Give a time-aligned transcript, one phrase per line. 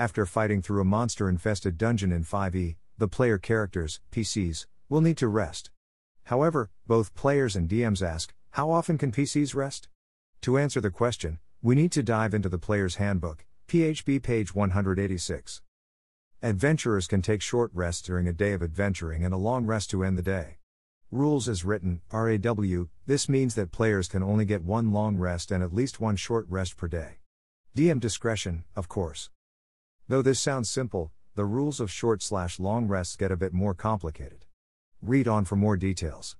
[0.00, 5.18] After fighting through a monster infested dungeon in 5e, the player characters, PCs, will need
[5.18, 5.68] to rest.
[6.24, 9.88] However, both players and DMs ask, how often can PCs rest?
[10.40, 15.60] To answer the question, we need to dive into the Player's Handbook, PHB page 186.
[16.42, 20.02] Adventurers can take short rests during a day of adventuring and a long rest to
[20.02, 20.56] end the day.
[21.10, 25.62] Rules as written, RAW, this means that players can only get one long rest and
[25.62, 27.18] at least one short rest per day.
[27.76, 29.28] DM discretion, of course.
[30.10, 33.74] Though this sounds simple, the rules of short slash long rests get a bit more
[33.74, 34.44] complicated.
[35.00, 36.36] Read on for more details.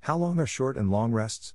[0.00, 1.54] How long are short and long rests?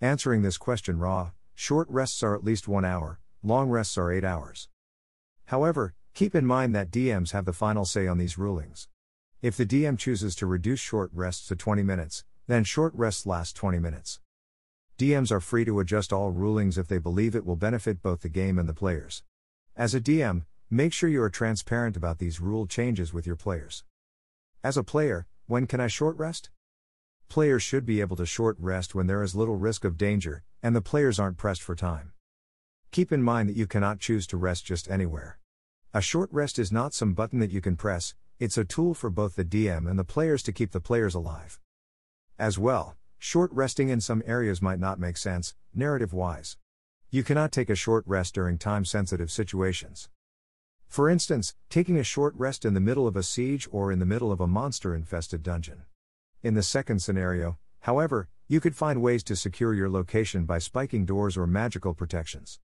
[0.00, 4.24] Answering this question raw, short rests are at least one hour, long rests are eight
[4.24, 4.68] hours.
[5.46, 8.86] However, Keep in mind that DMs have the final say on these rulings.
[9.40, 13.56] If the DM chooses to reduce short rests to 20 minutes, then short rests last
[13.56, 14.20] 20 minutes.
[14.98, 18.28] DMs are free to adjust all rulings if they believe it will benefit both the
[18.28, 19.22] game and the players.
[19.74, 23.84] As a DM, make sure you are transparent about these rule changes with your players.
[24.62, 26.50] As a player, when can I short rest?
[27.30, 30.76] Players should be able to short rest when there is little risk of danger, and
[30.76, 32.12] the players aren't pressed for time.
[32.90, 35.38] Keep in mind that you cannot choose to rest just anywhere.
[35.94, 39.08] A short rest is not some button that you can press, it's a tool for
[39.08, 41.58] both the DM and the players to keep the players alive.
[42.38, 46.58] As well, short resting in some areas might not make sense, narrative wise.
[47.14, 50.08] You cannot take a short rest during time sensitive situations.
[50.88, 54.06] For instance, taking a short rest in the middle of a siege or in the
[54.06, 55.82] middle of a monster infested dungeon.
[56.42, 61.04] In the second scenario, however, you could find ways to secure your location by spiking
[61.04, 62.60] doors or magical protections.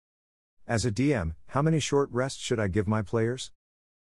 [0.67, 3.53] As a DM, how many short rests should I give my players?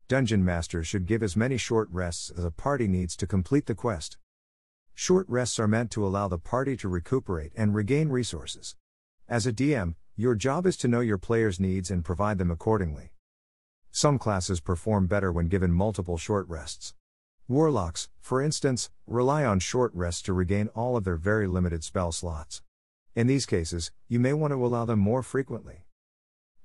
[0.09, 3.75] Dungeon masters should give as many short rests as a party needs to complete the
[3.75, 4.17] quest.
[4.95, 8.75] Short rests are meant to allow the party to recuperate and regain resources.
[9.29, 13.11] As a DM, your job is to know your players' needs and provide them accordingly.
[13.91, 16.95] Some classes perform better when given multiple short rests.
[17.49, 22.13] Warlocks, for instance, rely on short rests to regain all of their very limited spell
[22.13, 22.63] slots.
[23.17, 25.85] In these cases, you may want to allow them more frequently.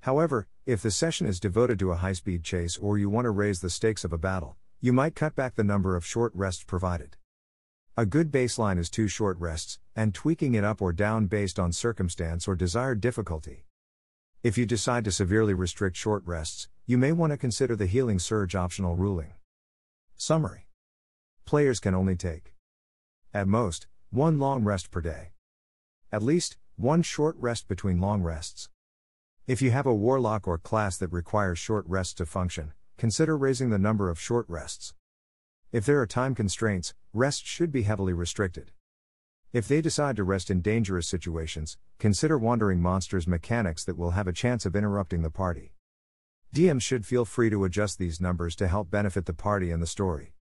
[0.00, 3.30] However, if the session is devoted to a high speed chase or you want to
[3.30, 6.62] raise the stakes of a battle, you might cut back the number of short rests
[6.62, 7.16] provided.
[7.96, 11.72] A good baseline is two short rests, and tweaking it up or down based on
[11.72, 13.66] circumstance or desired difficulty.
[14.44, 18.20] If you decide to severely restrict short rests, you may want to consider the healing
[18.20, 19.32] surge optional ruling.
[20.16, 20.68] Summary
[21.44, 22.54] Players can only take,
[23.34, 25.32] at most, one long rest per day.
[26.12, 28.68] At least, one short rest between long rests.
[29.48, 33.70] If you have a warlock or class that requires short rests to function, consider raising
[33.70, 34.94] the number of short rests.
[35.72, 38.70] If there are time constraints, rest should be heavily restricted.
[39.52, 44.28] If they decide to rest in dangerous situations, consider wandering monsters mechanics that will have
[44.28, 45.74] a chance of interrupting the party.
[46.54, 49.88] DMs should feel free to adjust these numbers to help benefit the party and the
[49.88, 50.34] story.